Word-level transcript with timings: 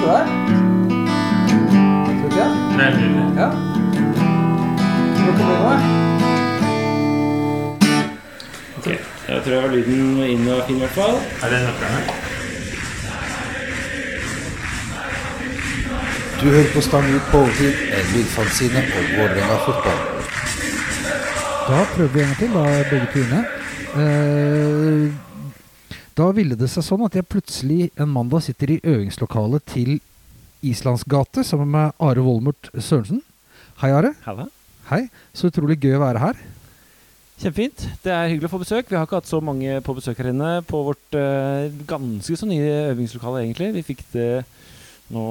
til 0.00 0.08
deg. 0.08 0.24
Tror 2.06 2.16
du 2.16 2.24
ikke 2.24 2.36
det? 2.36 2.48
Nei, 2.78 2.88
nydelig. 2.96 3.26
Ja. 3.36 3.48
Ok, 8.78 8.86
jeg 9.28 9.42
tror 9.44 9.52
jeg 9.52 9.62
har 9.62 9.72
lyden 9.74 10.22
inn 10.24 10.48
og 10.48 10.62
fin 10.66 10.76
i 10.76 10.84
hvert 10.84 10.96
fall. 10.96 11.16
Er 11.42 11.52
det 11.52 11.62
nøkkelen? 11.66 12.04
Du 16.40 16.46
hører 16.48 16.70
på 16.74 16.80
Stang 16.80 17.08
Ut 17.14 17.26
på 17.30 17.38
overtid, 17.38 17.72
en 17.96 18.06
lydfanzine 18.14 18.84
og 18.96 19.10
Vålerenga 19.16 19.56
fotball. 19.66 20.00
Da 21.68 21.82
prøver 21.94 22.14
vi 22.14 22.20
en 22.20 22.26
gang 22.26 22.38
til, 22.38 22.54
da 22.54 22.62
begge 22.90 23.10
to 23.12 23.18
inne. 23.26 23.42
Uh, 23.94 24.00
eh, 24.00 25.29
da 26.20 26.28
ville 26.36 26.56
det 26.58 26.68
seg 26.68 26.84
sånn 26.84 27.06
at 27.06 27.14
jeg 27.16 27.28
plutselig 27.32 27.90
en 28.00 28.10
mandag 28.12 28.42
sitter 28.44 28.74
i 28.74 28.80
øvingslokalet 28.84 29.64
til 29.72 29.92
Islandsgate 30.66 31.44
sammen 31.46 31.70
med 31.72 31.94
Are 31.96 32.24
Volmert 32.24 32.68
Sørensen. 32.76 33.22
Hei, 33.80 33.88
Are. 33.96 34.10
Halla. 34.26 34.50
Hei. 34.90 35.06
Så 35.32 35.48
utrolig 35.48 35.78
gøy 35.80 35.94
å 35.96 36.02
være 36.02 36.20
her. 36.20 36.40
Kjempefint. 37.40 37.86
Det 38.04 38.12
er 38.12 38.28
hyggelig 38.28 38.50
å 38.50 38.52
få 38.52 38.60
besøk. 38.60 38.90
Vi 38.90 38.98
har 38.98 39.06
ikke 39.08 39.22
hatt 39.22 39.30
så 39.30 39.40
mange 39.40 39.78
på 39.86 39.94
besøk 39.96 40.20
her 40.20 40.28
inne 40.34 40.50
på 40.68 40.82
vårt 40.90 41.16
uh, 41.16 41.70
ganske 41.88 42.36
så 42.36 42.48
nye 42.50 42.90
øvingslokale, 42.90 43.46
egentlig. 43.46 43.70
Vi 43.78 43.86
fikk 43.86 44.02
det 44.12 44.42
nå 45.14 45.24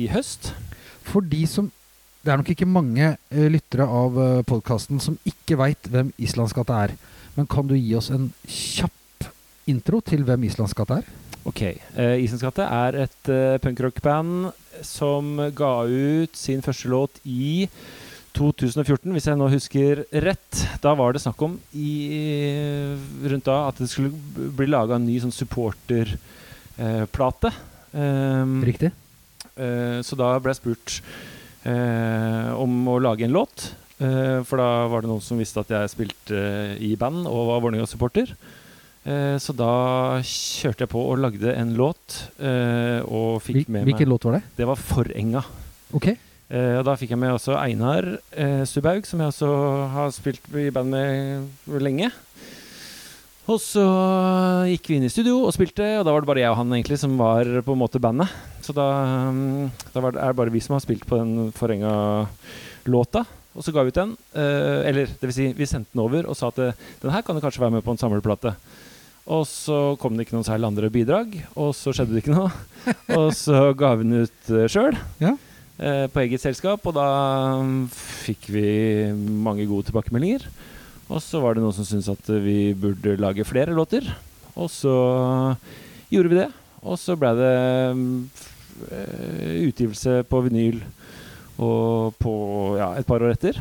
i 0.00 0.08
høst. 0.14 0.54
For 1.10 1.20
de 1.24 1.44
som 1.50 1.68
Det 2.20 2.28
er 2.28 2.36
nok 2.36 2.50
ikke 2.52 2.68
mange 2.68 3.14
uh, 3.16 3.44
lyttere 3.48 3.84
av 3.84 4.16
uh, 4.16 4.40
podkasten 4.48 5.00
som 5.00 5.20
ikke 5.28 5.56
veit 5.60 5.92
hvem 5.92 6.14
Islandsgate 6.20 6.80
er. 6.86 6.96
Men 7.36 7.48
kan 7.48 7.68
du 7.68 7.76
gi 7.76 7.94
oss 7.96 8.10
en 8.12 8.30
kjapp 8.44 8.96
intro 9.70 10.00
til 10.04 10.24
hvem 10.26 10.42
Islandsgata 10.48 10.94
er? 11.00 11.06
Ok. 11.48 11.62
Uh, 11.96 12.16
Islandsgata 12.20 12.64
er 12.88 12.92
et 13.06 13.22
uh, 13.32 13.56
punkrockband 13.62 14.30
som 14.86 15.24
ga 15.56 15.74
ut 15.86 16.36
sin 16.36 16.62
første 16.64 16.88
låt 16.90 17.20
i 17.24 17.68
2014, 18.36 19.10
hvis 19.10 19.26
jeg 19.26 19.36
nå 19.38 19.48
husker 19.50 20.04
rett. 20.26 20.66
Da 20.84 20.90
var 20.98 21.12
det 21.12 21.22
snakk 21.24 21.42
om 21.42 21.60
i, 21.74 21.92
rundt 23.26 23.46
da 23.48 23.68
at 23.68 23.76
det 23.82 23.90
skulle 23.90 24.12
bli 24.56 24.66
laga 24.70 24.94
en 24.96 25.06
ny 25.08 25.16
sånn 25.20 25.34
supporterplate. 25.34 27.50
Um, 27.90 28.64
Riktig? 28.64 28.90
Uh, 29.58 29.98
så 30.06 30.14
da 30.16 30.38
ble 30.38 30.50
jeg 30.54 30.60
spurt 30.60 30.88
uh, 31.66 32.54
om 32.54 32.88
å 32.94 33.02
lage 33.02 33.24
en 33.26 33.34
låt. 33.34 33.74
Eh, 34.00 34.40
for 34.48 34.60
da 34.60 34.88
var 34.88 35.04
det 35.04 35.10
noen 35.10 35.20
som 35.20 35.40
visste 35.40 35.60
at 35.60 35.72
jeg 35.74 35.92
spilte 35.92 36.36
eh, 36.36 36.78
i 36.88 36.94
band 37.00 37.26
og 37.28 37.50
var 37.50 37.60
Vålerenga-supporter. 37.66 38.32
Eh, 38.32 38.59
så 39.40 39.54
da 39.56 39.70
kjørte 40.22 40.84
jeg 40.84 40.90
på 40.92 41.00
og 41.08 41.18
lagde 41.22 41.54
en 41.56 41.70
låt, 41.78 42.18
eh, 42.38 43.00
og 43.08 43.40
fikk 43.42 43.62
Hvil- 43.64 43.70
med 43.72 43.86
Hvilken 43.88 44.06
meg 44.08 44.12
låt 44.12 44.24
var 44.28 44.32
det? 44.38 44.42
Det 44.58 44.66
var 44.68 44.76
Forenga. 44.76 45.44
Ok. 45.96 46.08
Eh, 46.50 46.74
og 46.80 46.84
da 46.84 46.96
fikk 46.98 47.10
jeg 47.14 47.18
med 47.22 47.32
også 47.32 47.54
Einar 47.56 48.06
eh, 48.36 48.64
Subhaug, 48.66 49.06
som 49.06 49.20
jeg 49.22 49.32
også 49.32 49.50
har 49.94 50.10
spilt 50.12 50.42
i 50.58 50.68
band 50.74 50.90
med 50.90 51.80
lenge. 51.80 52.10
Og 53.50 53.58
så 53.58 53.82
gikk 54.68 54.86
vi 54.90 54.98
inn 55.00 55.06
i 55.08 55.10
studio 55.10 55.40
og 55.46 55.54
spilte, 55.56 55.82
og 55.98 56.04
da 56.06 56.12
var 56.14 56.20
det 56.22 56.28
bare 56.30 56.42
jeg 56.44 56.52
og 56.52 56.58
han 56.60 56.70
egentlig 56.76 56.98
som 57.00 57.16
var 57.18 57.48
på 57.66 57.72
en 57.74 57.80
måte 57.80 57.98
bandet. 58.02 58.28
Så 58.62 58.74
da, 58.76 58.84
mm, 59.32 59.70
da 59.94 60.02
var 60.04 60.12
det, 60.14 60.20
er 60.22 60.34
det 60.34 60.38
bare 60.42 60.52
vi 60.54 60.60
som 60.62 60.76
har 60.76 60.84
spilt 60.84 61.06
på 61.08 61.18
den 61.18 61.48
Forenga-låta. 61.56 63.24
Og 63.56 63.64
så 63.66 63.72
ga 63.74 63.82
vi 63.82 63.90
ut 63.90 63.98
den. 63.98 64.12
Eh, 64.38 64.86
eller 64.90 65.06
det 65.10 65.26
vil 65.26 65.34
si, 65.34 65.48
vi 65.56 65.66
sendte 65.66 65.90
den 65.96 66.04
over 66.04 66.28
og 66.30 66.36
sa 66.38 66.52
at 66.52 66.60
eh, 66.62 66.76
den 67.02 67.10
her 67.10 67.24
kan 67.26 67.34
du 67.34 67.42
kanskje 67.42 67.64
være 67.64 67.74
med 67.78 67.82
på 67.86 67.90
en 67.96 67.98
samleplate. 67.98 68.52
Og 69.28 69.44
så 69.46 69.94
kom 70.00 70.16
det 70.16 70.26
ikke 70.26 70.38
noen 70.38 70.46
særlig 70.46 70.70
andre 70.70 70.90
bidrag, 70.92 71.34
og 71.58 71.74
så 71.76 71.92
skjedde 71.94 72.16
det 72.16 72.22
ikke 72.24 72.34
noe. 72.34 72.50
og 73.18 73.28
så 73.36 73.70
ga 73.78 73.92
vi 73.98 74.06
den 74.08 74.24
ut 74.24 74.52
uh, 74.52 74.64
sjøl. 74.70 74.96
Ja. 75.20 75.36
eh, 75.80 76.06
på 76.12 76.22
eget 76.24 76.42
selskap, 76.42 76.84
og 76.86 76.96
da 76.96 77.06
mm, 77.60 77.84
fikk 77.92 78.48
vi 78.54 78.64
mange 79.16 79.68
gode 79.70 79.90
tilbakemeldinger. 79.90 80.48
Og 81.10 81.22
så 81.24 81.40
var 81.42 81.56
det 81.56 81.64
noen 81.64 81.74
som 81.74 81.86
syntes 81.86 82.10
at 82.12 82.32
vi 82.44 82.72
burde 82.78 83.18
lage 83.20 83.46
flere 83.46 83.74
låter. 83.74 84.06
Og 84.54 84.70
så 84.70 84.94
gjorde 86.10 86.32
vi 86.32 86.40
det. 86.40 86.48
Og 86.86 86.96
så 87.00 87.16
ble 87.18 87.34
det 87.36 87.56
mm, 87.96 88.16
eh, 88.88 89.54
utgivelse 89.68 90.22
på 90.30 90.42
vinyl 90.46 90.80
og 91.60 92.16
på 92.16 92.32
ja, 92.80 92.94
et 92.96 93.08
par 93.08 93.20
år 93.20 93.34
etter. 93.34 93.58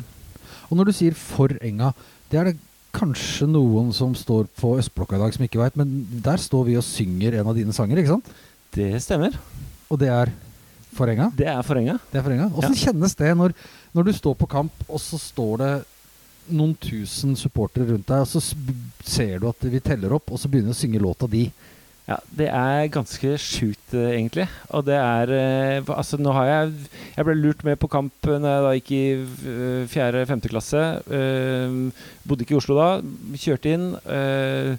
Og 0.70 0.78
når 0.78 0.90
du 0.90 0.96
sier 0.96 1.18
for 1.18 1.52
enga, 1.66 1.92
det 2.32 2.40
er 2.40 2.52
det 2.52 2.60
kanskje 2.96 3.48
noen 3.50 3.92
som 3.96 4.14
står 4.18 4.48
på 4.60 4.76
Østblokka 4.82 5.18
i 5.18 5.22
dag 5.22 5.36
som 5.36 5.46
ikke 5.46 5.62
veit, 5.62 5.78
men 5.80 6.04
der 6.26 6.42
står 6.42 6.68
vi 6.70 6.78
og 6.80 6.86
synger 6.86 7.40
en 7.40 7.50
av 7.52 7.58
dine 7.58 7.76
sanger, 7.76 8.02
ikke 8.02 8.16
sant? 8.16 8.32
Det 8.76 8.92
stemmer. 9.04 9.36
Og 9.90 10.00
det 10.02 10.10
er 10.14 10.32
Forenga? 10.98 11.30
Det 11.38 11.48
er 11.50 11.62
Forenga. 11.66 12.00
Det 12.10 12.20
er 12.20 12.26
Forenga. 12.26 12.50
Åssen 12.58 12.76
ja. 12.76 12.90
kjennes 12.90 13.16
det 13.20 13.32
når, 13.38 13.56
når 13.96 14.10
du 14.10 14.14
står 14.18 14.38
på 14.40 14.50
kamp, 14.50 14.84
og 14.88 15.02
så 15.02 15.20
står 15.22 15.62
det 15.62 15.74
noen 16.50 16.74
tusen 16.82 17.36
supportere 17.38 17.92
rundt 17.92 18.08
deg, 18.10 18.26
og 18.26 18.30
så 18.30 18.42
ser 19.06 19.42
du 19.42 19.50
at 19.52 19.68
vi 19.70 19.82
teller 19.86 20.16
opp, 20.18 20.32
og 20.34 20.42
så 20.42 20.50
begynner 20.50 20.74
vi 20.74 20.78
å 20.78 20.82
synge 20.82 21.04
låta 21.04 21.30
di? 21.30 21.46
Ja, 22.10 22.16
det 22.34 22.48
er 22.50 22.88
ganske 22.90 23.36
sjukt, 23.38 23.92
eh, 23.94 24.16
egentlig. 24.16 24.48
Og 24.74 24.86
det 24.88 24.96
er 24.98 25.30
eh, 25.30 25.92
Altså, 25.94 26.18
nå 26.18 26.34
har 26.34 26.48
jeg 26.48 26.72
Jeg 27.18 27.28
ble 27.28 27.36
lurt 27.38 27.62
med 27.68 27.78
på 27.78 27.90
kamp 27.92 28.26
når 28.26 28.50
jeg 28.50 28.64
da 28.66 28.72
gikk 28.80 28.92
i 28.98 29.04
eh, 29.54 29.84
fjerde-femte 29.92 30.50
klasse. 30.50 30.82
Uh, 31.06 31.94
bodde 32.26 32.46
ikke 32.46 32.58
i 32.58 32.60
Oslo 32.60 32.80
da. 32.80 32.90
Kjørte 33.38 33.76
inn. 33.76 33.88
eh, 34.10 34.74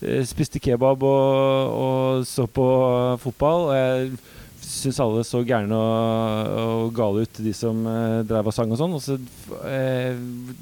eh, 0.00 0.24
spiste 0.24 0.62
kebab 0.62 1.04
og, 1.04 1.76
og 1.84 2.26
så 2.28 2.46
på 2.48 2.66
fotball. 3.20 3.68
Og 3.68 3.76
jeg 3.76 4.10
syns 4.64 5.00
alle 5.04 5.24
så 5.26 5.42
gærne 5.44 5.76
og, 5.76 6.56
og 6.64 6.94
gale 6.96 7.26
ut, 7.26 7.42
de 7.44 7.52
som 7.56 7.84
uh, 7.84 8.22
drev 8.24 8.48
og 8.48 8.56
sang 8.56 8.72
og 8.72 8.80
sånn. 8.80 8.96
Og 8.96 9.04
så 9.04 9.20
eh, 9.68 10.16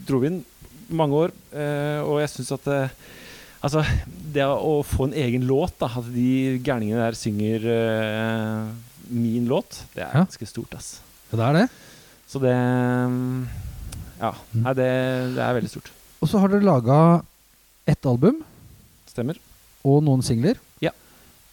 dro 0.08 0.18
vi 0.24 0.32
inn 0.32 0.42
mange 0.88 1.14
år, 1.26 1.32
eh, 1.52 2.00
og 2.00 2.22
jeg 2.22 2.30
syns 2.32 2.54
at 2.56 2.68
eh, 2.72 2.92
Altså, 3.58 3.82
det 4.34 4.44
å 4.46 4.78
få 4.86 5.08
en 5.08 5.16
egen 5.18 5.46
låt, 5.48 5.74
da, 5.80 5.88
at 5.98 6.06
de 6.14 6.58
gærningene 6.62 7.00
der 7.02 7.16
synger 7.18 7.64
uh, 7.66 8.68
min 9.10 9.48
låt, 9.50 9.80
det 9.96 10.04
er 10.06 10.14
ganske 10.14 10.46
stort, 10.46 10.76
ass. 10.78 10.98
Ja, 11.32 11.40
det 11.40 11.46
er 11.48 11.56
det. 11.58 11.64
Så 12.28 12.40
det 12.42 12.54
mm, 12.54 13.48
Ja. 14.20 14.32
Mm. 14.52 14.62
Nei, 14.62 14.74
det, 14.78 14.88
det 15.34 15.42
er 15.42 15.56
veldig 15.58 15.72
stort. 15.72 15.90
Og 16.18 16.30
så 16.30 16.40
har 16.42 16.52
dere 16.52 16.66
laga 16.66 16.98
ett 17.88 18.06
album 18.06 18.42
Stemmer. 19.08 19.38
og 19.86 20.02
noen 20.06 20.22
singler. 20.26 20.58
Ja. 20.84 20.92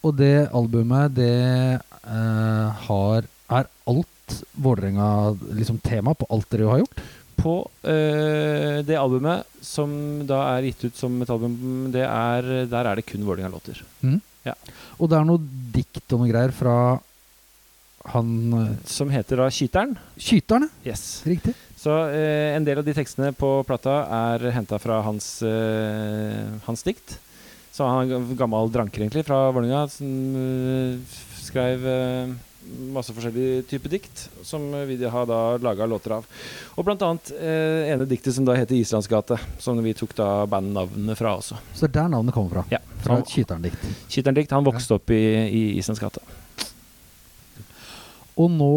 Og 0.05 0.17
det 0.19 0.49
albumet, 0.53 1.13
det 1.17 1.79
uh, 2.05 2.69
har 2.87 3.25
Er 3.45 3.69
alt 3.85 4.11
Vålerenga 4.57 5.35
liksom 5.53 5.77
tema 5.85 6.15
på 6.17 6.25
alt 6.33 6.49
dere 6.49 6.69
har 6.69 6.81
gjort? 6.81 7.01
På 7.35 7.55
uh, 7.67 8.77
det 8.85 8.95
albumet 8.99 9.47
som 9.65 9.91
da 10.27 10.41
er 10.55 10.69
gitt 10.69 10.87
ut 10.87 10.99
som 10.99 11.17
et 11.21 11.31
album, 11.33 11.57
det 11.93 12.05
er, 12.05 12.47
der 12.71 12.89
er 12.89 12.99
det 12.99 13.07
kun 13.09 13.25
Vålerenga-låter. 13.27 13.81
Og 15.01 15.09
det 15.09 15.17
er 15.17 15.27
noe 15.27 15.41
dikt 15.75 16.13
og 16.13 16.21
noe 16.21 16.31
greier 16.31 16.53
fra 16.55 16.75
han 18.13 18.53
eh, 18.53 18.73
Som 18.85 19.09
heter 19.09 19.41
da 19.41 19.49
Skyteren. 19.49 19.97
ja. 20.83 20.93
Yes. 20.93 21.23
Riktig. 21.25 21.55
Så 21.75 21.91
uh, 21.91 22.55
en 22.55 22.65
del 22.65 22.79
av 22.81 22.85
de 22.85 22.93
tekstene 22.97 23.31
på 23.37 23.59
plata 23.67 23.99
er 24.31 24.47
henta 24.55 24.79
fra 24.81 25.01
hans, 25.05 25.27
uh, 25.45 26.55
hans 26.65 26.85
dikt. 26.85 27.17
Så 27.75 27.85
han 27.85 28.09
er 28.09 28.37
gammel 28.39 28.71
dranker, 28.73 29.03
egentlig, 29.03 29.25
fra 29.27 29.49
Vålerenga, 29.53 29.83
som 29.91 30.95
skrev 31.43 31.83
masse 32.95 33.13
forskjellige 33.15 33.65
typer 33.69 33.93
dikt, 33.95 34.23
som 34.43 34.65
vi 34.87 34.97
har 35.11 35.27
da 35.29 35.57
laga 35.61 35.87
låter 35.89 36.17
av. 36.17 36.27
Og 36.75 36.87
blant 36.87 37.03
annet 37.05 37.31
eh, 37.37 37.91
ene 37.93 38.07
diktet 38.09 38.35
som 38.35 38.45
da 38.47 38.55
heter 38.57 38.75
'Islandsgate', 38.75 39.39
som 39.59 39.81
vi 39.83 39.93
tok 39.93 40.15
da 40.17 40.29
bandnavnet 40.49 41.17
fra 41.17 41.35
også. 41.37 41.59
Så 41.73 41.85
det 41.85 41.91
er 41.91 42.01
der 42.01 42.13
navnet 42.15 42.33
kommer 42.33 42.57
fra. 42.57 42.65
Ja. 42.71 42.81
Fra 43.05 43.19
et 43.21 43.29
Skyteren-dikt. 43.29 43.87
Skyteren-dikt. 44.09 44.55
Han 44.55 44.65
vokste 44.65 44.97
opp 44.97 45.13
i, 45.13 45.23
i 45.45 45.63
Islandsgate. 45.79 46.23
Og 48.35 48.51
nå 48.51 48.73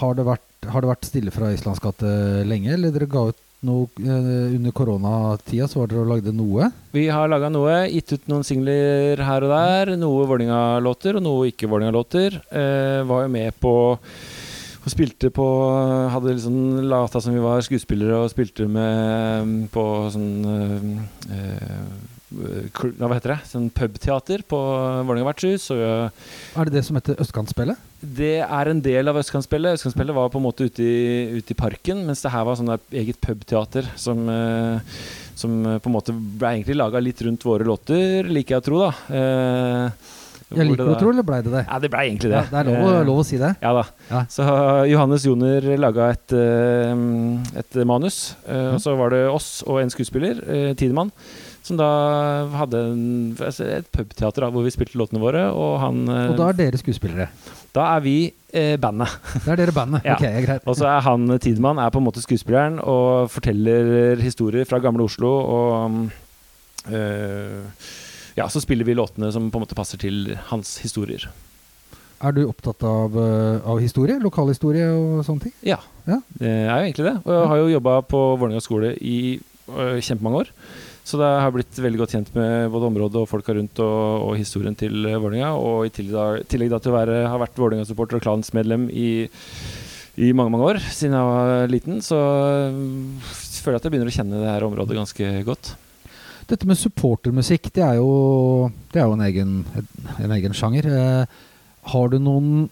har 0.00 0.14
det 0.16 0.24
vært, 0.26 0.50
har 0.70 0.80
det 0.80 0.90
vært 0.90 1.08
stille 1.08 1.34
fra 1.34 1.52
Islandsgate 1.52 2.44
lenge, 2.48 2.72
eller 2.74 2.94
dere 2.94 3.10
ga 3.10 3.28
ut 3.30 3.42
noe 3.66 3.88
eh, 4.00 4.54
under 4.56 4.74
koronatida, 4.76 5.66
så 5.70 5.80
var 5.82 5.90
dere 5.90 6.04
og 6.04 6.10
lagde 6.12 6.32
noe? 6.36 6.70
Vi 6.94 7.06
har 7.10 7.28
laga 7.32 7.50
noe, 7.52 7.80
gitt 7.90 8.12
ut 8.14 8.28
noen 8.30 8.44
singler 8.46 9.20
her 9.24 9.46
og 9.48 9.54
der. 9.54 9.94
Noe 10.00 10.26
Vålerenga-låter 10.30 11.18
og 11.18 11.24
noe 11.26 11.50
ikke 11.50 11.68
Vålerenga-låter. 11.72 12.38
Eh, 12.52 13.00
var 13.08 13.26
jo 13.26 13.32
med 13.34 13.56
på 13.62 13.74
og 14.84 14.92
spilte 14.92 15.30
på 15.32 15.44
Hadde 16.12 16.34
liksom 16.36 16.82
lata 16.90 17.16
som 17.24 17.32
vi 17.32 17.40
var 17.40 17.62
skuespillere 17.64 18.18
og 18.20 18.28
spilte 18.28 18.66
med 18.68 19.62
på 19.72 19.84
sånn 20.12 20.26
eh, 20.44 20.90
kl- 21.32 22.13
Hva 22.34 23.10
heter 23.14 23.34
det? 23.34 23.38
Sånn 23.50 23.70
pubteater 23.74 24.42
på 24.48 24.58
Vålerenga 25.06 25.28
vertshus. 25.30 25.70
Eh, 25.74 26.08
Er 26.58 26.64
det 26.68 26.74
det 26.78 26.84
som 26.86 26.96
heter 27.00 27.20
Østkantspillet? 27.22 27.90
det 28.04 28.42
er 28.44 28.68
en 28.68 28.80
del 28.84 29.08
av 29.08 29.16
Østkantspillet. 29.16 29.78
Østkantspillet 29.78 30.12
var 30.12 30.28
på 30.28 30.36
en 30.36 30.44
måte 30.44 30.66
ute 30.68 30.84
i, 30.84 31.38
ute 31.38 31.54
i 31.54 31.56
parken, 31.56 32.02
mens 32.04 32.20
det 32.20 32.32
her 32.34 32.44
var 32.44 32.58
sånn 32.58 32.68
der 32.68 32.82
eget 33.00 33.16
pubteater 33.24 33.86
som, 33.96 34.26
eh, 34.28 34.98
som 35.40 35.54
eh, 35.64 35.78
på 35.80 35.88
en 35.88 35.94
måte 35.94 36.12
ble 36.12 36.50
egentlig 36.58 36.76
laga 36.76 37.00
litt 37.00 37.22
rundt 37.24 37.46
våre 37.48 37.64
låter, 37.64 38.28
liker 38.28 38.58
jeg 38.58 38.60
å 38.60 38.66
tro, 38.66 38.82
da. 38.82 38.90
Eh, 39.08 40.12
Jeg 40.54 40.68
liker 40.68 40.90
å 40.92 40.98
tro, 41.00 41.14
eller 41.14 41.24
blei 41.26 41.40
det 41.42 41.54
det? 41.54 41.62
Ja, 41.64 41.78
det 41.80 41.88
blei 41.94 42.02
egentlig 42.10 42.34
det. 42.34 42.42
Ja, 42.44 42.50
det 42.52 42.60
er 42.60 42.68
lov, 42.68 42.92
Eh, 42.92 43.06
lov 43.08 43.22
å 43.22 43.24
si 43.24 43.38
det. 43.40 43.54
Ja 43.64 43.72
da. 43.72 43.86
Ja. 44.10 44.20
Så 44.36 44.44
Johannes 44.92 45.24
Joner 45.24 45.70
laga 45.80 46.10
et, 46.12 46.34
et 47.64 47.80
manus, 47.88 48.34
mm. 48.44 48.74
og 48.76 48.80
så 48.84 48.94
var 49.00 49.16
det 49.16 49.24
oss 49.32 49.48
og 49.66 49.80
en 49.80 49.90
skuespiller, 49.96 50.44
Tidemann, 50.76 51.10
som 51.64 51.78
da 51.80 51.86
hadde 52.60 52.80
en, 52.92 53.04
altså 53.40 53.64
et 53.78 53.86
pubteater 53.94 54.44
hvor 54.52 54.66
vi 54.66 54.72
spilte 54.74 54.98
låtene 55.00 55.22
våre, 55.22 55.46
og 55.56 55.78
han 55.80 56.02
eh, 56.12 56.26
Og 56.34 56.36
da 56.36 56.50
er 56.52 56.58
dere 56.58 56.80
skuespillere. 56.80 57.28
da 57.74 57.86
er 57.96 58.02
vi 58.04 58.16
eh, 58.52 58.74
bandet. 58.78 59.08
Da 59.46 59.54
er 59.54 59.62
dere 59.62 59.72
bandet. 59.76 60.04
Ja. 60.04 60.18
Ok, 60.18 60.26
greit. 60.44 60.66
Og 60.68 60.76
så 60.76 60.86
er 60.92 61.00
han 61.06 61.24
Tidemann 61.40 61.80
er 61.80 61.88
på 61.94 62.02
en 62.02 62.06
måte 62.06 62.20
skuespilleren 62.24 62.76
og 62.84 63.30
forteller 63.32 64.20
historier 64.20 64.68
fra 64.68 64.78
gamle 64.84 65.06
Oslo. 65.08 65.32
Og 65.40 65.96
øh, 66.92 67.64
ja, 68.36 68.48
så 68.50 68.60
spiller 68.60 68.84
vi 68.84 68.94
låtene 68.98 69.32
som 69.32 69.48
på 69.50 69.58
en 69.58 69.64
måte 69.64 69.76
passer 69.78 69.98
til 70.04 70.34
hans 70.50 70.76
historier. 70.84 71.26
Er 72.24 72.32
du 72.32 72.44
opptatt 72.48 72.82
av, 72.86 73.16
eh, 73.18 73.64
av 73.68 73.80
historie? 73.82 74.16
Lokalhistorie 74.22 74.86
og 74.92 75.24
sånne 75.26 75.48
ting? 75.48 75.52
Ja, 75.66 75.80
Ja. 76.06 76.20
jeg 76.40 76.68
er 76.68 76.78
jo 76.78 76.84
egentlig 76.92 77.04
det. 77.08 77.16
Og 77.24 77.32
jeg 77.32 77.48
har 77.48 77.56
jo 77.56 77.72
jobba 77.78 78.00
på 78.02 78.20
Vålerenga 78.38 78.60
skole 78.62 78.94
i 79.00 79.40
øh, 79.72 80.00
kjempemange 80.00 80.44
år. 80.44 80.50
Så 81.04 81.18
det 81.20 81.28
har 81.28 81.52
blitt 81.52 81.76
veldig 81.84 82.00
godt 82.00 82.14
kjent 82.16 82.30
med 82.32 82.70
både 82.72 82.88
området 82.88 83.20
og 83.20 83.28
folka 83.28 83.52
rundt 83.52 83.80
og, 83.84 84.24
og 84.24 84.38
historien 84.40 84.76
til 84.78 85.04
øh, 85.04 85.18
Vålerenga. 85.20 85.52
Og 85.60 85.84
i 85.84 85.92
tillegg 85.92 86.72
da, 86.72 86.80
til 86.80 86.94
å 86.94 86.96
være, 86.96 87.18
ha 87.28 87.40
vært 87.42 87.60
Vålerenga-supporter 87.60 88.18
og 88.18 88.24
klansmedlem 88.24 88.88
i, 88.88 89.28
i 90.24 90.32
mange 90.32 90.54
mange 90.54 90.70
år 90.72 90.80
siden 90.88 91.18
jeg 91.18 91.28
var 91.28 91.72
liten, 91.72 92.00
så 92.04 92.20
øh, 92.70 93.34
føler 93.60 93.76
jeg 93.76 93.82
at 93.82 93.88
jeg 93.88 93.94
begynner 93.94 94.12
å 94.12 94.16
kjenne 94.16 94.40
det 94.40 94.52
her 94.54 94.66
området 94.70 94.96
ganske 94.96 95.32
godt. 95.44 95.74
Dette 96.48 96.68
med 96.68 96.76
supportermusikk, 96.76 97.70
det 97.72 97.84
er 97.84 97.98
jo, 98.00 98.70
det 98.92 99.00
er 99.00 99.08
jo 99.08 99.16
en, 99.16 99.24
egen, 99.24 99.52
en 100.20 100.34
egen 100.36 100.56
sjanger. 100.56 100.88
Eh, 100.88 101.38
har 101.92 102.10
du 102.12 102.18
noen 102.20 102.66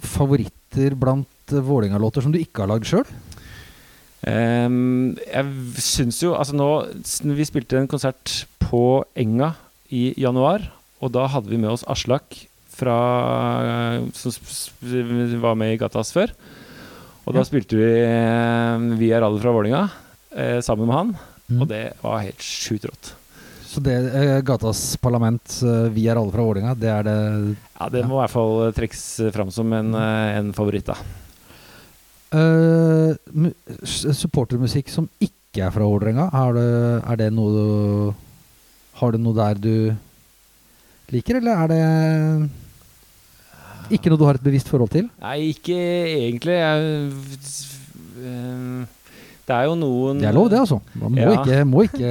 favoritter 0.00 0.96
blant 0.98 1.52
eh, 1.52 1.64
Vålerenga-låter 1.64 2.24
som 2.24 2.32
du 2.32 2.40
ikke 2.40 2.64
har 2.64 2.72
lagd 2.72 2.88
sjøl? 2.88 3.08
Ehm, 4.28 5.16
jeg 5.26 5.80
syns 5.82 6.20
jo 6.22 6.34
Altså 6.38 6.54
nå 6.54 6.68
Vi 7.34 7.46
spilte 7.48 7.80
en 7.80 7.88
konsert 7.90 8.44
på 8.62 9.02
Enga 9.18 9.48
i 9.92 10.14
januar, 10.16 10.62
og 11.02 11.10
da 11.12 11.26
hadde 11.28 11.50
vi 11.50 11.58
med 11.60 11.68
oss 11.74 11.82
Aslak 11.90 12.38
fra 12.72 12.94
Som 14.14 14.30
s- 14.32 14.70
s- 14.80 15.34
var 15.42 15.54
med 15.58 15.74
i 15.74 15.80
Gatas 15.80 16.12
før. 16.14 16.30
Og 17.26 17.34
da 17.36 17.42
spilte 17.46 17.76
vi 17.76 17.90
eh, 18.06 18.86
Vi 18.98 19.10
er 19.12 19.22
alle 19.26 19.42
fra 19.42 19.52
Vålinga 19.54 19.82
eh, 20.36 20.60
sammen 20.64 20.86
med 20.88 20.96
han, 20.96 21.12
Mm. 21.52 21.58
og 21.60 21.68
det 21.68 21.80
var 22.00 22.22
helt 22.22 22.38
sjukt 22.40 22.84
rått. 22.88 23.08
Så 23.66 23.82
det 23.84 23.92
eh, 24.14 24.38
Gatas 24.46 24.96
Parlament, 25.02 25.58
eh, 25.66 25.88
vi 25.92 26.06
er 26.08 26.16
alle 26.16 26.32
fra 26.32 26.44
Vålinga, 26.46 26.72
det 26.78 26.88
er 26.88 27.02
det 27.04 27.16
Ja, 27.80 27.88
det 27.92 28.04
må 28.08 28.16
i 28.16 28.22
hvert 28.22 28.32
fall 28.32 28.72
trekkes 28.72 29.02
fram 29.34 29.50
som 29.52 29.70
en, 29.76 29.90
eh, 29.92 30.38
en 30.38 30.52
favoritt, 30.56 30.86
da. 30.88 30.94
Mu- 32.32 33.52
Supportermusikk 33.84 34.88
som 34.88 35.08
ikke 35.20 35.66
er 35.66 35.70
fra 35.74 35.84
Vålerenga, 35.84 36.30
er 36.32 36.58
er 37.12 37.16
det 37.20 37.30
noe 37.36 37.50
du 37.52 38.14
Har 39.00 39.12
du 39.12 39.18
noe 39.20 39.36
der 39.36 39.54
du 39.60 39.96
liker, 41.12 41.36
eller 41.42 41.52
er 41.52 41.68
det 41.68 41.82
ikke 43.92 44.08
noe 44.08 44.20
du 44.20 44.24
har 44.24 44.38
et 44.38 44.44
bevisst 44.46 44.68
forhold 44.72 44.88
til? 44.94 45.08
Nei, 45.20 45.50
ikke 45.52 45.76
egentlig. 45.76 46.54
Jeg, 46.56 47.12
eh, 48.24 48.86
det 49.46 49.54
er 49.56 49.64
jo 49.66 49.74
noen 49.74 50.20
Det 50.22 50.28
er 50.28 50.34
lov, 50.36 50.48
det, 50.52 50.58
altså. 50.62 50.76
Man 50.94 51.12
må 51.16 51.22
Ja. 51.24 51.32
ikke, 51.42 51.56
må 51.66 51.82
ikke 51.88 52.10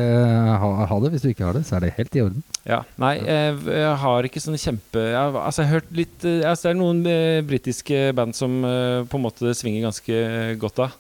ha, 0.62 0.70
ha 0.90 0.98
det. 1.04 1.12
Hvis 1.14 1.22
du 1.24 1.30
ikke 1.32 1.46
har 1.48 1.54
det, 1.56 1.62
så 1.66 1.78
er 1.78 1.86
det 1.86 1.94
helt 1.98 2.16
i 2.16 2.22
orden. 2.26 2.42
Ja, 2.68 2.82
Nei, 3.02 3.14
jeg, 3.24 3.56
jeg 3.72 3.96
har 4.04 4.28
ikke 4.28 4.42
sånn 4.44 4.58
kjempe 4.62 5.02
jeg, 5.02 5.32
Altså, 5.40 5.62
jeg 5.64 5.70
har 5.70 5.80
hørt 5.80 5.94
litt 5.98 6.26
eh, 6.30 6.44
altså, 6.46 6.68
Det 6.68 6.74
er 6.76 6.78
noen 6.82 7.00
eh, 7.10 7.40
britiske 7.48 8.02
band 8.20 8.36
som 8.38 8.60
eh, 8.68 9.00
på 9.10 9.18
en 9.18 9.24
måte 9.26 9.54
svinger 9.58 9.88
ganske 9.88 10.20
godt 10.62 10.84
av. 10.86 10.98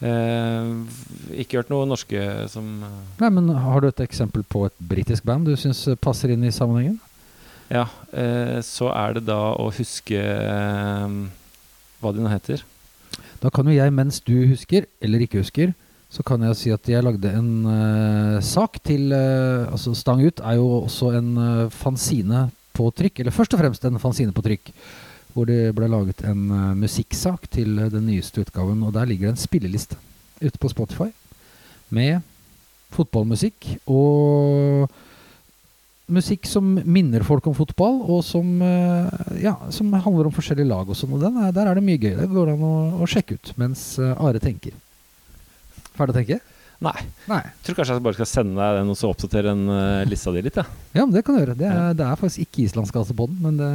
Eh, 0.00 0.72
ikke 1.44 1.60
hørt 1.60 1.70
noen 1.72 1.90
norske 1.92 2.20
som 2.52 2.68
eh, 2.86 2.98
Nei, 3.20 3.30
men 3.36 3.48
Har 3.64 3.80
du 3.84 3.88
et 3.90 4.02
eksempel 4.04 4.44
på 4.48 4.66
et 4.68 4.76
britisk 4.80 5.24
band 5.28 5.44
du 5.48 5.54
syns 5.60 5.82
passer 6.00 6.32
inn 6.34 6.44
i 6.48 6.52
sammenhengen? 6.54 6.98
Ja, 7.70 7.84
eh, 8.12 8.58
så 8.66 8.88
er 8.90 9.14
det 9.20 9.26
da 9.28 9.38
å 9.54 9.68
huske 9.76 10.18
eh, 10.18 11.16
hva 12.00 12.12
de 12.16 12.24
nå 12.24 12.32
heter. 12.32 12.64
Da 13.40 13.48
kan 13.52 13.68
jo 13.68 13.76
jeg, 13.76 13.92
mens 13.96 14.20
du 14.20 14.34
husker, 14.50 14.86
eller 15.00 15.24
ikke 15.24 15.40
husker, 15.40 15.72
så 16.10 16.24
kan 16.26 16.42
jeg 16.42 16.58
si 16.58 16.72
at 16.74 16.88
jeg 16.90 17.04
lagde 17.06 17.30
en 17.38 17.50
uh, 17.64 18.40
sak 18.42 18.80
til 18.82 19.12
uh, 19.14 19.70
Altså 19.70 19.94
Stang 19.94 20.24
ut 20.26 20.42
er 20.42 20.58
jo 20.58 20.66
også 20.82 21.12
en 21.20 21.30
uh, 21.38 21.70
fanzine 21.70 22.48
på 22.74 22.88
trykk, 22.96 23.22
eller 23.22 23.34
først 23.34 23.54
og 23.54 23.62
fremst 23.62 23.86
en 23.86 24.00
fanzine 24.02 24.34
på 24.34 24.44
trykk. 24.44 24.72
Hvor 25.30 25.46
det 25.46 25.70
ble 25.76 25.86
laget 25.86 26.24
en 26.26 26.48
musikksak 26.80 27.44
til 27.54 27.76
den 27.92 28.08
nyeste 28.08 28.42
utgaven, 28.42 28.82
og 28.82 28.90
der 28.96 29.06
ligger 29.06 29.28
det 29.28 29.36
en 29.36 29.44
spilleliste 29.44 29.94
ute 30.42 30.58
på 30.58 30.70
Spotify 30.72 31.12
med 31.94 32.24
fotballmusikk 32.90 33.68
og 33.86 34.90
musikk 36.12 36.46
som 36.48 36.74
minner 36.84 37.24
folk 37.26 37.46
om 37.50 37.56
fotball, 37.56 38.00
og 38.10 38.22
som, 38.26 38.46
eh, 38.62 39.42
ja, 39.44 39.56
som 39.74 39.92
handler 39.92 40.28
om 40.28 40.34
forskjellige 40.34 40.68
lag 40.68 40.88
og 40.88 40.98
sånn. 40.98 41.14
Og 41.16 41.22
den 41.22 41.38
er, 41.40 41.52
der 41.56 41.70
er 41.70 41.78
det 41.78 41.84
mye 41.86 42.00
gøy. 42.00 42.14
Det 42.18 42.28
går 42.30 42.54
an 42.54 42.64
å, 42.66 42.74
å 43.00 43.08
sjekke 43.10 43.38
ut 43.38 43.52
mens 43.60 43.84
eh, 43.98 44.14
Are 44.20 44.42
tenker. 44.42 44.76
Ferdig 45.96 46.14
å 46.14 46.18
tenke? 46.20 46.40
Nei. 46.80 46.96
Nei. 47.28 47.40
Jeg 47.44 47.64
tror 47.66 47.80
kanskje 47.80 47.96
jeg 47.98 48.04
bare 48.06 48.16
skal 48.16 48.30
sende 48.30 48.60
deg 48.60 48.78
den 48.80 48.92
og 48.92 48.96
så 48.96 49.10
oppdatere 49.12 49.52
en 49.52 49.66
uh, 49.68 50.04
lista 50.08 50.32
di 50.32 50.44
litt. 50.46 50.56
Ja. 50.56 50.64
Ja, 50.94 51.02
men 51.02 51.12
det 51.12 51.22
kan 51.26 51.36
du 51.36 51.42
gjøre. 51.42 51.56
Det 51.58 51.66
er, 51.68 51.74
Ja. 51.76 51.90
det 51.98 52.06
er 52.06 52.20
faktisk 52.22 52.46
ikke 52.46 52.62
islandskasse 52.64 53.16
på 53.18 53.26
den, 53.28 53.36
men 53.44 53.58
det, 53.60 53.68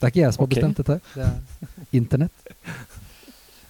det 0.00 0.08
er 0.08 0.10
ikke 0.10 0.24
jeg 0.24 0.34
som 0.34 0.42
har 0.42 0.48
okay. 0.48 0.58
bestemt 0.58 0.80
dette. 0.80 0.96
Det 1.14 1.28
er 1.28 1.70
internett. 2.00 2.50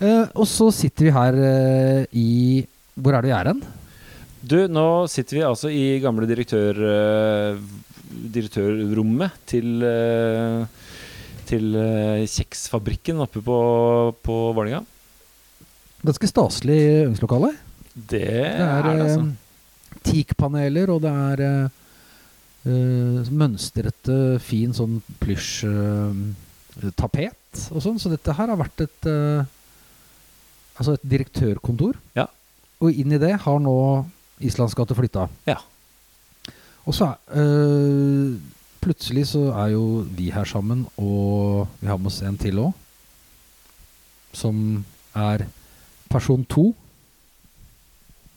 Uh, 0.00 0.24
og 0.32 0.46
så 0.48 0.70
sitter 0.72 1.10
vi 1.10 1.12
her 1.12 1.36
uh, 1.36 2.16
i 2.16 2.30
Hvor 2.96 3.12
er 3.12 3.20
det 3.20 3.34
vi 3.34 3.36
er 3.36 3.52
hen? 3.52 3.60
Du, 4.40 4.56
nå 4.72 4.86
sitter 5.12 5.36
vi 5.36 5.44
altså 5.44 5.68
i 5.68 6.00
gamle 6.00 6.24
direktør, 6.28 6.78
eh, 6.80 7.58
direktørrommet 8.10 9.36
til 9.50 9.84
eh, 9.86 10.64
til 11.50 11.74
eh, 11.74 12.22
kjeksfabrikken 12.30 13.18
oppe 13.24 13.42
på, 13.42 13.58
på 14.22 14.38
Vålerenga. 14.54 14.84
Ganske 16.06 16.28
staselig 16.30 16.78
øvingslokale. 17.02 17.52
Det, 17.92 18.20
Det 18.22 18.22
er, 18.30 18.60
er 18.62 18.86
det, 18.86 18.92
altså. 19.04 19.24
eh, 19.26 19.96
teakpaneler, 20.06 20.92
og 20.94 21.02
det 21.04 21.10
er 21.10 21.42
eh, 21.46 23.32
mønstrete, 23.42 24.20
fin 24.44 24.76
sånn 24.76 25.00
plysj 25.20 25.66
eh, 25.68 26.92
tapet 26.96 27.64
og 27.74 27.82
sånn. 27.82 27.98
Så 28.00 28.12
dette 28.12 28.36
her 28.38 28.52
har 28.52 28.60
vært 28.60 28.86
et 28.86 29.10
uh, 29.10 29.42
Altså 30.80 30.94
et 30.96 31.02
direktørkontor. 31.12 31.98
Ja. 32.16 32.24
Og 32.80 32.96
inn 32.96 33.12
i 33.12 33.18
det 33.20 33.34
har 33.42 33.58
nå 33.60 33.74
Islands 34.40 34.72
gate 34.78 34.94
flytta. 34.96 35.26
Ja. 35.44 35.58
Og 36.90 36.96
så 36.96 37.12
eh, 37.38 38.34
Plutselig 38.80 39.26
så 39.34 39.50
er 39.60 39.74
jo 39.74 40.06
vi 40.16 40.30
her 40.32 40.46
sammen, 40.48 40.86
og 40.96 41.68
vi 41.82 41.88
har 41.90 41.98
med 42.00 42.08
oss 42.08 42.22
en 42.24 42.38
til 42.40 42.62
òg. 42.62 42.70
Som 44.32 44.86
er 45.12 45.44
person 46.08 46.46
to 46.48 46.70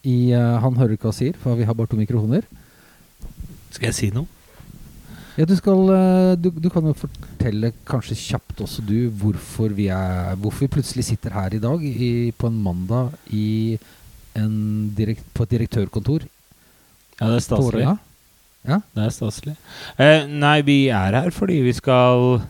i 0.03 0.33
eh, 0.35 0.59
Han 0.59 0.75
hører 0.75 0.97
ikke 0.97 1.07
hva 1.07 1.15
jeg 1.15 1.19
sier, 1.21 1.39
for 1.39 1.55
vi 1.55 1.63
har 1.63 1.77
bare 1.79 1.87
to 1.87 2.01
mikrofoner. 2.01 2.43
Skal 3.71 3.87
jeg 3.87 3.99
si 4.01 4.11
noe? 4.11 4.27
Ja, 5.39 5.47
du 5.49 5.55
skal 5.57 5.87
eh, 5.95 6.35
du, 6.37 6.51
du 6.51 6.67
kan 6.69 6.91
jo 6.91 6.93
fortelle 6.93 7.71
kanskje 7.87 8.19
kjapt 8.19 8.59
også 8.67 8.83
du 8.85 9.07
hvorfor 9.17 9.71
vi 9.73 9.87
er 9.89 10.35
Hvorfor 10.37 10.67
vi 10.67 10.73
plutselig 10.75 11.07
sitter 11.07 11.33
her 11.33 11.55
i 11.55 11.61
dag 11.63 11.81
i, 11.81 12.29
på 12.37 12.51
en 12.51 12.59
mandag 12.67 13.15
i 13.33 13.79
en 14.37 14.91
direkt, 14.93 15.25
på 15.33 15.47
et 15.47 15.55
direktørkontor 15.55 16.27
Ja, 16.27 17.31
det 17.31 17.39
er 17.39 17.45
staselig. 17.47 17.95
Vålerenga. 18.63 18.81
Det 18.95 19.03
er 19.03 19.13
staselig. 19.13 19.55
Eh, 19.99 20.25
nei, 20.27 20.61
vi 20.63 20.87
er 20.87 21.13
her 21.13 21.31
fordi 21.31 21.61
vi 21.63 21.73
skal 21.73 22.41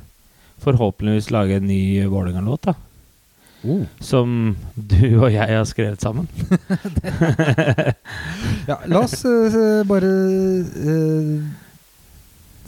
forhåpentligvis 0.64 1.32
lage 1.32 1.58
en 1.58 1.68
ny 1.68 2.06
Vålerenga-låt, 2.06 2.70
da. 2.70 2.74
Oh. 3.64 3.86
Som 4.00 4.56
du 4.76 5.24
og 5.24 5.32
jeg 5.32 5.48
har 5.48 5.66
skrevet 5.66 6.02
sammen. 6.02 6.28
Ja, 8.68 8.78
la 8.88 9.02
oss 9.04 9.26
uh, 9.26 9.84
bare 9.84 10.08
uh, 10.08 11.42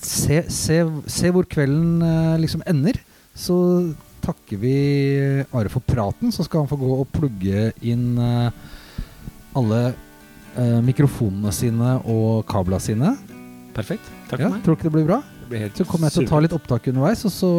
se, 0.01 0.41
se, 0.51 0.81
se 1.07 1.31
hvor 1.31 1.45
kvelden 1.47 2.01
uh, 2.03 2.35
liksom 2.41 2.63
ender. 2.67 2.99
Så 3.35 3.55
takker 4.25 4.57
vi 4.59 4.75
Are 5.53 5.69
for 5.69 5.83
praten, 5.85 6.33
så 6.33 6.43
skal 6.43 6.63
han 6.63 6.71
få 6.71 6.79
gå 6.81 6.89
og 6.97 7.11
plugge 7.13 7.69
inn 7.85 8.17
alle 9.55 9.81
mikrofonene 10.81 11.51
sine 11.53 11.91
og 12.09 12.41
kablene 12.49 12.81
sine. 12.81 13.11
Perfekt. 13.75 14.07
Takk 14.29 14.39
Ja, 14.39 14.47
for 14.47 14.55
meg. 14.55 14.63
tror 14.65 14.77
ikke 14.77 14.87
det 14.89 14.93
blir 14.95 15.07
bra? 15.09 15.19
Det 15.41 15.49
blir 15.51 15.59
helt 15.65 15.77
Så 15.77 15.85
kommer 15.89 16.07
jeg 16.09 16.15
til 16.15 16.25
å 16.25 16.29
ta 16.31 16.39
litt 16.45 16.55
opptak 16.55 16.87
underveis, 16.93 17.25
og 17.27 17.33
så 17.35 17.51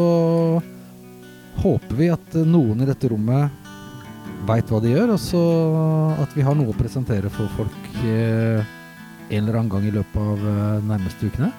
håper 1.63 1.95
vi 1.99 2.09
at 2.13 2.35
eh, 2.41 2.47
noen 2.49 2.81
i 2.85 2.89
dette 2.89 3.09
rommet 3.13 3.63
veit 4.47 4.69
hva 4.71 4.81
de 4.83 4.91
gjør, 4.95 5.13
og 5.17 5.21
så 5.21 5.41
at 6.23 6.35
vi 6.37 6.45
har 6.47 6.55
noe 6.59 6.73
å 6.73 6.77
presentere 6.79 7.31
for 7.33 7.49
folk 7.57 7.89
eh, 8.05 8.61
en 9.31 9.43
eller 9.43 9.59
annen 9.59 9.73
gang 9.73 9.85
i 9.89 9.93
løpet 9.95 10.17
av 10.23 10.45
eh, 10.51 10.85
nærmeste 10.89 11.29
ukene. 11.31 11.51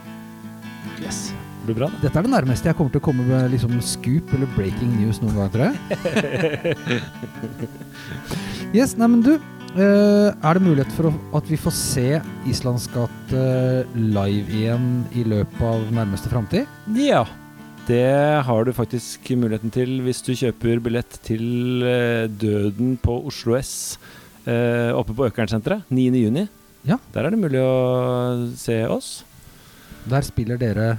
Yes. 1.04 1.28
Det 1.62 1.74
blir 1.74 1.80
bra. 1.82 1.90
da. 1.92 2.00
Dette 2.06 2.18
er 2.22 2.24
det 2.28 2.32
nærmeste 2.32 2.70
jeg 2.70 2.78
kommer 2.80 2.94
til 2.94 3.02
å 3.02 3.06
komme 3.10 3.26
med 3.28 3.52
liksom 3.52 3.74
scoop 3.84 4.34
eller 4.38 4.48
breaking 4.56 4.94
news 5.02 5.20
noen 5.22 5.36
gang, 5.36 5.50
tror 5.52 5.64
jeg. 5.68 5.76
yes, 8.78 8.96
nei, 8.98 9.08
men 9.12 9.22
du. 9.26 9.34
Eh, 9.80 10.30
er 10.36 10.58
det 10.58 10.64
mulighet 10.66 10.94
for 10.98 11.10
at 11.38 11.50
vi 11.50 11.58
får 11.60 11.74
se 11.76 12.06
Islandsgate 12.50 13.42
live 13.96 14.54
igjen 14.54 14.88
i 15.18 15.26
løpet 15.28 15.62
av 15.66 15.86
nærmeste 15.96 16.32
framtid? 16.32 16.70
Ja. 16.98 17.26
Det 17.88 18.44
har 18.44 18.66
du 18.68 18.74
faktisk 18.76 19.30
muligheten 19.40 19.72
til 19.72 20.02
hvis 20.04 20.20
du 20.26 20.34
kjøper 20.36 20.82
billett 20.84 21.20
til 21.24 21.86
eh, 21.88 22.28
Døden 22.28 22.98
på 23.00 23.16
Oslo 23.30 23.56
S 23.56 23.96
eh, 24.44 24.92
oppe 24.92 25.16
på 25.16 25.30
Økernsenteret 25.30 25.88
9.6. 25.88 26.50
Ja. 26.88 27.00
Der 27.14 27.28
er 27.28 27.32
det 27.32 27.40
mulig 27.40 27.62
å 27.64 28.52
se 28.60 28.82
oss. 28.92 29.22
Der 30.08 30.24
spiller 30.28 30.60
dere 30.60 30.98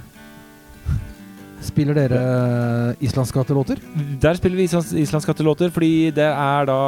Spiller 1.65 1.97
dere 1.97 2.95
islandskattelåter? 3.03 3.81
Der 4.21 4.37
spiller 4.39 4.59
vi 4.59 4.67
islands, 4.69 4.93
islandskattelåter, 4.95 5.71
fordi 5.75 6.09
det 6.15 6.27
er 6.29 6.67
da 6.69 6.81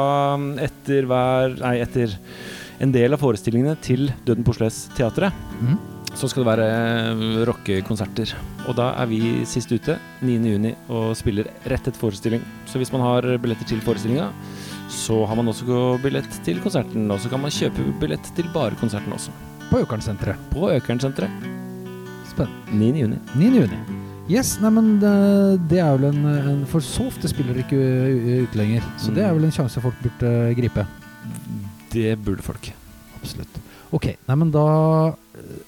etter 0.64 1.08
hver 1.08 1.56
Nei, 1.60 1.76
etter 1.84 2.16
en 2.82 2.92
del 2.94 3.14
av 3.14 3.20
forestillingene 3.22 3.76
til 3.84 4.08
Døden 4.26 4.46
på 4.46 4.54
Oslo 4.54 4.68
S-teatret. 4.70 5.36
Mm. 5.60 5.76
Så 6.16 6.28
skal 6.28 6.42
det 6.42 6.50
være 6.50 6.66
eh, 6.72 7.44
rockekonserter. 7.48 8.34
Og 8.66 8.76
da 8.76 8.90
er 9.00 9.08
vi 9.08 9.20
sist 9.48 9.72
ute 9.72 9.96
9.6 10.24 10.74
og 10.92 11.14
spiller 11.16 11.48
rett 11.68 11.86
etter 11.86 12.00
forestilling. 12.00 12.42
Så 12.68 12.80
hvis 12.80 12.92
man 12.92 13.04
har 13.04 13.28
billetter 13.40 13.68
til 13.68 13.80
forestillinga, 13.84 14.28
så 14.92 15.22
har 15.28 15.38
man 15.38 15.48
også 15.52 15.96
billett 16.02 16.28
til 16.44 16.60
konserten. 16.64 17.08
Og 17.12 17.22
så 17.22 17.32
kan 17.32 17.40
man 17.44 17.54
kjøpe 17.54 17.88
billett 18.02 18.34
til 18.36 18.50
bare 18.52 18.76
konserten 18.80 19.16
også. 19.16 19.32
På 19.70 19.80
Økernsenteret. 19.80 20.52
På 20.52 20.68
Økernsenteret 20.74 21.50
Spennende. 22.32 23.20
9.6. 23.36 24.01
9. 24.26 24.28
juni. 24.28 24.36
Yes, 24.36 24.58
nei, 24.62 24.70
men 24.70 25.00
det, 25.02 25.12
det 25.70 25.80
er 25.82 25.96
vel 25.96 26.08
en, 26.12 26.24
en 26.26 26.62
For 26.70 26.84
så 26.84 27.08
ofte 27.10 27.28
spiller 27.30 27.58
ikke 27.58 27.78
ute 28.46 28.58
lenger. 28.58 28.82
Så 28.98 29.14
det 29.14 29.24
er 29.26 29.34
vel 29.34 29.44
en 29.48 29.54
sjanse 29.54 29.82
folk 29.82 29.98
burde 30.02 30.54
gripe. 30.58 30.86
Det 31.92 32.16
burde 32.24 32.42
folk. 32.42 32.72
Absolutt. 33.20 33.60
Ok, 33.92 34.14
nei, 34.26 34.36
men 34.40 34.50
da 34.50 34.66
eh, 35.36 35.62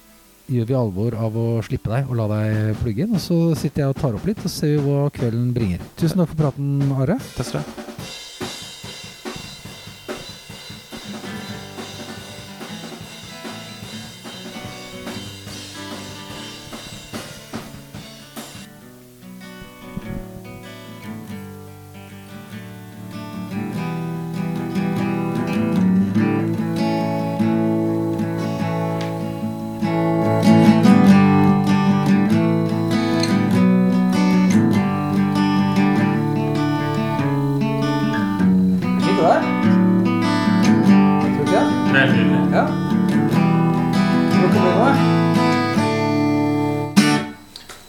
gjør 0.55 0.69
vi 0.69 0.77
alvor 0.77 1.17
av 1.27 1.35
å 1.37 1.47
slippe 1.65 1.91
deg 1.93 2.09
og 2.09 2.17
la 2.17 2.29
deg 2.31 2.79
plugge 2.81 3.05
inn. 3.05 3.15
Og 3.15 3.21
så 3.21 3.39
sitter 3.59 3.85
jeg 3.85 3.93
og 3.93 3.99
tar 4.01 4.17
opp 4.17 4.25
litt, 4.25 4.41
og 4.41 4.51
ser 4.51 4.75
vi 4.75 4.85
hva 4.85 5.09
kvelden 5.13 5.51
bringer. 5.55 5.83
Tusen 5.99 6.21
takk 6.21 6.33
for 6.33 6.47
praten, 6.47 6.79
Are. 6.95 7.19
Takk 7.37 7.51
skal 7.51 7.61
du 7.61 7.67
ha. 7.67 7.84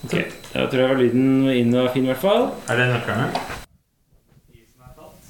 Ok, 0.06 0.14
Da 0.52 0.64
tror 0.70 0.80
jeg 0.80 0.88
var 0.90 1.00
lyden 1.00 1.26
inn 1.52 1.74
og 1.76 1.90
fin, 1.92 2.06
i 2.06 2.10
hvert 2.12 2.22
fall. 2.22 2.46
Er 2.70 2.80
det 2.80 2.86
nøklene? 2.92 3.26
Isen 4.56 4.86
er 4.86 4.92
tatt. 4.96 5.22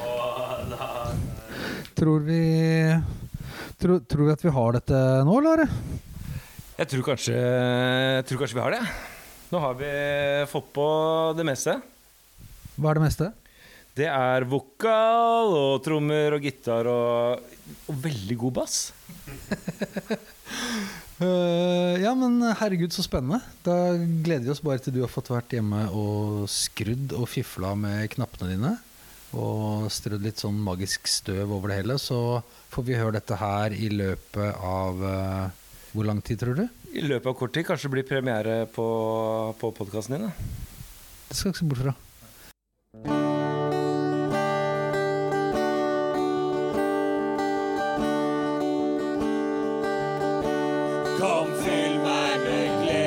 Og 0.00 0.70
da 0.72 0.88
Tror 1.96 2.24
vi 2.24 2.40
tror, 3.80 4.00
tror 4.08 4.24
vi 4.28 4.34
at 4.36 4.44
vi 4.46 4.54
har 4.56 4.76
dette 4.78 5.00
nå, 5.28 5.36
eller? 5.42 5.66
Jeg 6.76 6.90
tror 6.92 7.06
kanskje, 7.10 7.34
jeg 7.36 8.24
tror 8.28 8.40
kanskje 8.42 8.58
vi 8.58 8.64
har 8.64 8.76
det. 8.76 8.82
Nå 9.52 9.60
har 9.62 9.76
vi 9.78 9.90
fått 10.50 10.72
på 10.76 10.86
det 11.38 11.44
meste. 11.48 11.76
Hva 12.76 12.90
er 12.92 12.98
det 12.98 13.04
meste? 13.06 13.30
Det 13.96 14.08
er 14.12 14.44
vokal 14.44 15.54
og 15.56 15.78
trommer 15.84 16.36
og 16.36 16.44
gitar 16.44 16.88
og, 16.92 17.46
og 17.88 18.02
veldig 18.04 18.36
god 18.42 18.56
bass. 18.58 18.80
Ja, 22.06 22.12
men 22.14 22.38
herregud, 22.38 22.92
så 22.94 23.02
spennende. 23.02 23.40
Da 23.66 23.96
gleder 23.98 24.44
vi 24.44 24.52
oss 24.52 24.62
bare 24.62 24.78
til 24.78 24.94
du 24.94 25.00
har 25.02 25.10
fått 25.10 25.32
vært 25.32 25.56
hjemme 25.56 25.88
og 25.90 26.44
skrudd 26.52 27.10
og 27.18 27.26
fifla 27.26 27.72
med 27.74 28.12
knappene 28.12 28.52
dine. 28.52 28.70
Og 29.34 29.88
strødd 29.90 30.22
litt 30.22 30.38
sånn 30.38 30.60
magisk 30.62 31.10
støv 31.10 31.50
over 31.56 31.72
det 31.72 31.80
hele. 31.80 31.98
Så 31.98 32.20
får 32.70 32.86
vi 32.86 33.00
høre 33.00 33.16
dette 33.18 33.40
her 33.42 33.74
i 33.74 33.90
løpet 33.90 34.62
av 34.62 35.02
uh, 35.02 35.66
Hvor 35.96 36.06
lang 36.06 36.22
tid, 36.22 36.44
tror 36.44 36.62
du? 36.62 36.66
I 36.94 37.02
løpet 37.02 37.32
av 37.32 37.38
kort 37.42 37.56
tid 37.58 37.66
kanskje 37.66 37.90
det 37.90 37.96
blir 37.98 38.10
premiere 38.14 38.58
på, 38.70 38.88
på 39.58 39.74
podkasten 39.74 40.20
din. 40.20 40.30
Da. 40.30 40.50
Det 41.26 41.40
skal 41.40 41.50
jeg 41.50 41.56
ikke 41.56 41.64
se 41.64 41.72
bort 41.74 41.88
fra. 41.88 43.25
Kom, 51.16 51.46
fyll 51.64 51.96
meg 52.04 52.40
med 52.44 52.82
glede 52.82 53.05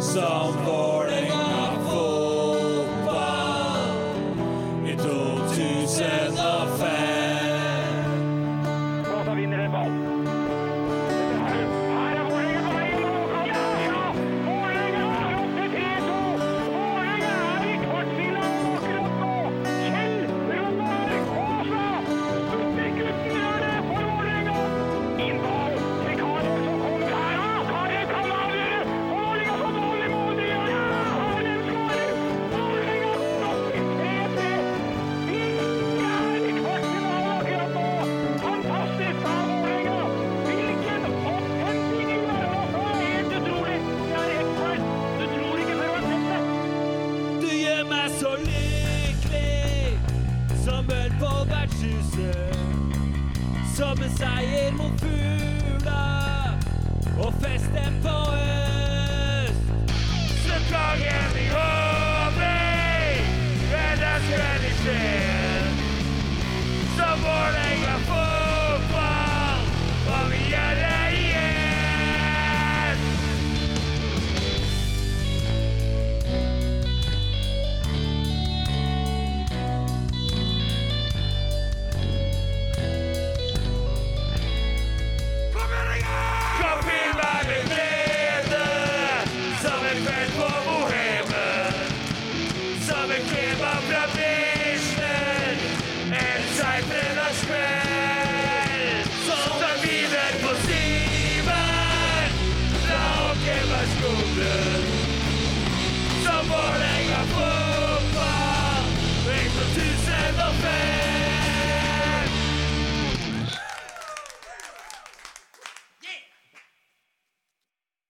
som 0.00 0.54
Vålerenga 0.66 0.89